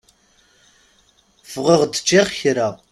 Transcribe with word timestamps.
Ffɣeɣ-d 1.51 1.93
ččiɣ 2.01 2.27
kra. 2.39 2.69